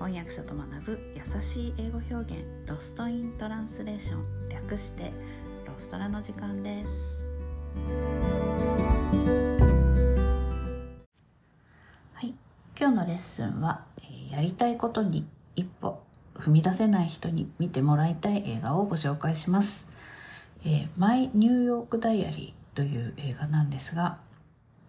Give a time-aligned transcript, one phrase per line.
[0.00, 5.12] 翻訳者と学ぶ優しい英語表現ロストイントランスレーション略して
[5.66, 7.22] ロストラの時間です。
[12.14, 12.34] はい
[12.74, 13.84] 今日のレッスンは、
[14.30, 16.02] えやりたいことに一歩
[16.34, 19.86] 踏み出せない人に見てもらいたい映画をご紹介します
[20.64, 24.16] 「えー、マイ・ニューヨーク・ダイアリー」という映画なんですが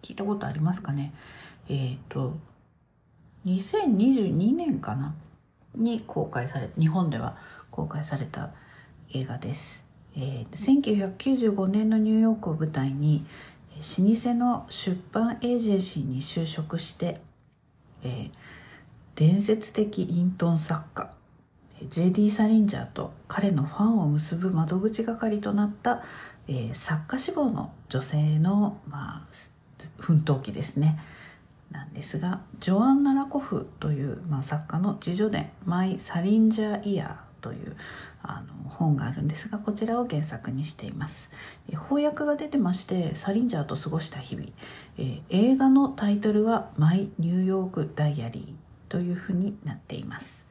[0.00, 1.12] 聞いたことありますかね？
[1.68, 2.38] えっ、ー、と
[3.46, 5.14] 2022年かな？
[5.74, 7.36] に公開され日本では
[7.70, 8.50] 公開された
[9.14, 9.82] 映画です、
[10.16, 13.24] えー、1995年のニューヨークを舞台に
[13.76, 13.80] 老
[14.14, 17.20] 舗の出版エージェンシーに就職して、
[18.04, 18.30] えー、
[19.16, 21.10] 伝説的イントン作家
[21.88, 22.30] J.D.
[22.30, 26.02] サリンジャーと彼のファンを結ぶ窓口係となった、
[26.46, 29.34] えー、作家志望の女性の、まあ、
[29.98, 31.00] 奮闘記ですね。
[31.72, 37.76] なんですがジョアンナ・ラコフという、まあ、作家の自叙伝「マイ・サリンジャー・イヤー」という
[38.22, 41.30] あの本があるんですがこちらを原作にしています。
[41.70, 44.48] 翻訳が出てましてサリンジャーと過ごした日々、
[44.98, 48.54] えー、映画のタイトルは「マイ・ニューヨーク・ダイアリー」
[48.88, 50.46] というふうになっています。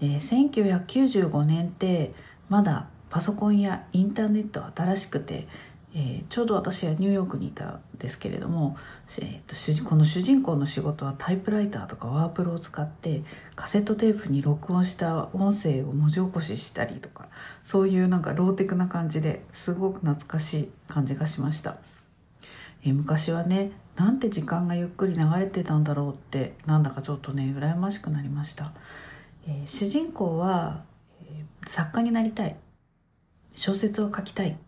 [0.00, 2.14] で1995年って
[2.48, 5.48] まだパソコンやインターネット新しくて
[5.98, 8.76] えー、ちょうど私はニューヨークにいたんですけれども、
[9.18, 13.22] えーと、この主人公の仕事はタイプライターとかワープロを使って
[13.54, 17.28] カセットテープに録音した音声を文字起こししたりとか
[17.64, 21.78] そういうなんかローテクな感じですごく懐かしい感じがしました、
[22.84, 28.74] えー、昔はねなんて時間がゆっくり流れてたんだろうってなんだかちょっとね羨ましくなりました、
[29.48, 30.82] えー、主人公は、
[31.24, 32.56] え作家になりたい。
[33.54, 34.58] 小説を書きたい。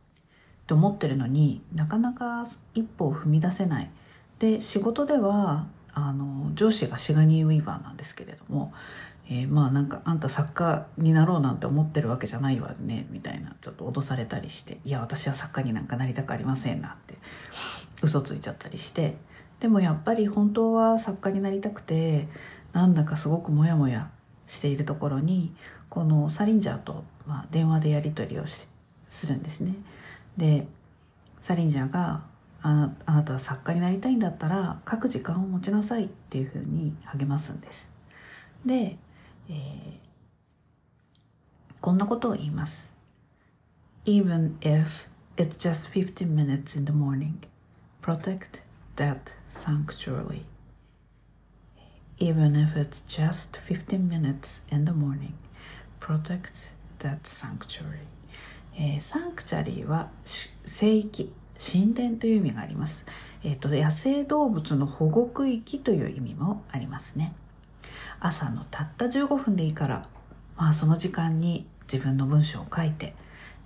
[0.68, 3.90] って思ってるのになかなか一歩を踏み出せない
[4.38, 8.74] で仕事ではあの上司がシガニー・ウィーバーなんですけれども、
[9.30, 17.14] えー、まあなんかあんた作家になろうなんて思ってるわけじゃないわねみたいなちょっと脅されたりしていや私は作家になんかなりたくありませんなって
[18.02, 19.16] 嘘ついちゃったりして
[19.60, 22.28] でもやっぱり本当は作家になりたくて
[22.74, 24.10] なんだかすごくモヤモヤ
[24.46, 25.54] しているところに
[25.88, 28.68] このサリンジャーと、まあ、電話でやり取りをし
[29.08, 29.72] するんですね。
[30.38, 30.66] で
[31.40, 32.22] サリンジャーが
[32.62, 37.88] ああなたは作家になりたいんだったら書く時間を持ちなさいっていうふうに励ますんです。
[38.64, 38.96] で、
[39.48, 39.54] えー、
[41.80, 42.92] こんなことを言います。
[44.04, 47.34] Even if it's just 15 minutes in the morning,
[48.00, 48.62] protect
[48.96, 50.42] that sanctuary.
[52.18, 55.34] Even if it's just 15 minutes in the morning,
[56.00, 58.17] protect that sanctuary.
[58.78, 60.10] えー、サンクチャリーは
[60.64, 63.04] 聖域神殿という意味があります、
[63.42, 67.34] えーと、野生動物の保護区域という意味もありますね。
[68.20, 70.08] 朝のたった15分でいいから
[70.56, 73.14] まあその時間に自分の文章を書いて、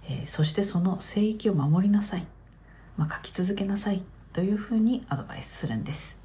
[0.09, 2.27] えー、そしてその聖域を守りなさい、
[2.97, 4.03] まあ、書き続けなさい。
[4.33, 6.17] というふうにアドバイスするんです。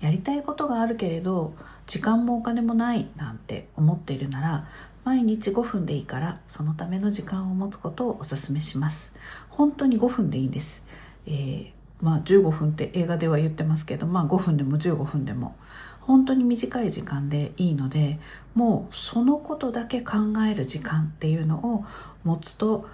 [0.00, 1.54] やりたいことがあるけれど
[1.86, 4.68] 時間もお金もないなんて思っているなら
[5.04, 9.12] 毎日5分でいいからそのための時間を持つことをお勧めします。
[9.50, 10.82] 本当に5分でいいんです、
[11.26, 15.54] えー、まあ15分って映画では言ってますけどまあ5分でも15分でも
[16.00, 18.18] 本当に短い時間でいいので
[18.54, 20.16] もうそのことだけ考
[20.50, 21.84] える時間っていうのを
[22.24, 22.86] 持つと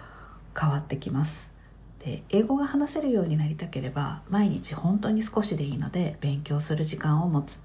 [0.58, 1.52] 変わってきます。
[2.04, 7.64] で英語が話せるようになりたければ毎日本当に少しでいいので勉強する時間を持つ。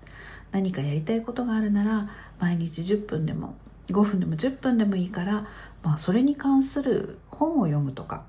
[0.51, 3.55] 何かやりたいことがあるなら毎日10分でも
[3.87, 5.47] 5分でも10分でもいいから、
[5.83, 8.23] まあ、それに関する本を読むとか。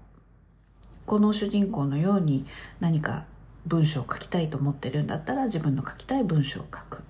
[1.06, 2.46] この主人公のように
[2.80, 3.26] 何か
[3.64, 7.02] 文章を書きたいと思ってるんだったら自分の書きたい文章を書く。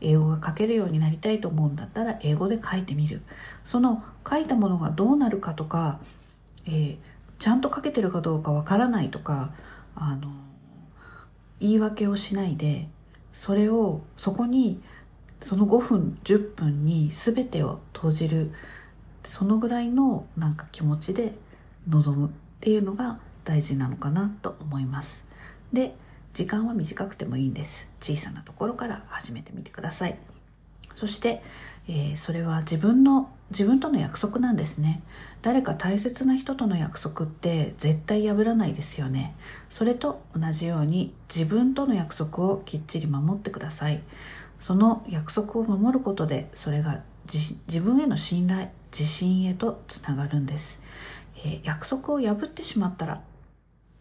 [0.00, 3.22] 英語が書けるようになりたいと思うんだったら英語で書いてみる。
[3.64, 6.00] その書いたものがどうなるかとか、
[6.66, 6.96] えー、
[7.38, 9.52] ちゃんと書けてるかどうかわからないとか
[9.94, 10.32] あの
[11.60, 12.88] 言い訳をしないで
[13.32, 14.80] それをそこに
[15.46, 18.50] その5分10分に全てを投じる
[19.22, 21.36] そのぐらいのなんか気持ちで
[21.86, 25.24] 臨むっていうのが大事なのかなと思います。
[25.72, 25.94] で
[26.32, 27.88] 時間は短くてもいいんです。
[28.00, 30.18] 小さなところから始めてみてください。
[30.96, 31.42] そして、
[31.86, 35.00] えー、それは自分の自分との約束なんですね。
[35.42, 39.36] 誰か大切な人との約束って絶対破らないですよね。
[39.70, 44.02] それと同じように自分との約束をきっちり守ってください。
[44.60, 50.80] その約束を守ることでそれが自分への信頼自信へとつながるんです、
[51.38, 53.22] えー、約束を破ってしまったら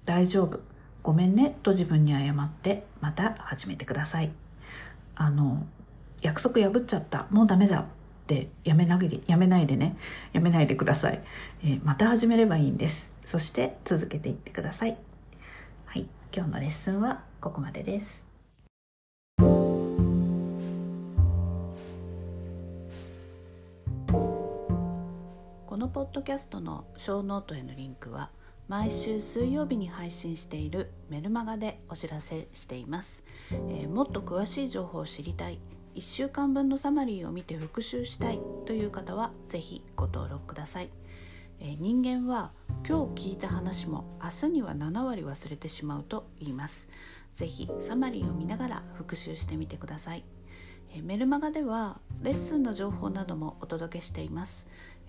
[0.05, 0.59] 大丈夫
[1.01, 4.31] ごめんねと自分に謝ってまた始めてください。
[5.15, 5.65] あの
[6.21, 7.85] 約束破っちゃったもうダメだっ
[8.25, 9.95] てやめなぎやめないでね
[10.33, 11.21] やめないでください、
[11.63, 13.11] えー、また始めればいいんです。
[13.25, 14.97] そして続けていってください。
[15.85, 18.24] はい今日のレッスンはここまでです。
[25.75, 28.29] このポッドキャストのショーノートへのリンクは
[28.69, 35.59] 毎週水曜日に配信しているメルマガでお知らせしています、えー、もっと詳しい情報を知りたい
[35.95, 40.89] 1週間分のサマリーを見て復習したいという方は是非ご登録ください、
[41.59, 42.53] えー、人間は
[42.87, 46.87] 今日聞いた話も明日には7割忘れてしまうと言います。
[47.33, 50.23] 是非サマリーを見ながら復習してみてください。
[51.03, 54.67] メルマガではレッスンの情報などもお届けしています。